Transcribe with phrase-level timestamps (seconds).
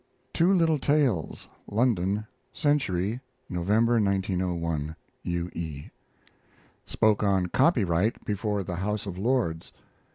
[0.33, 4.95] TWO LITTLE TALES (London) Century, November, 1901.
[5.25, 5.51] U.
[5.53, 5.89] E.
[6.87, 9.71] Spoke on "Copyright" before the House of Lords.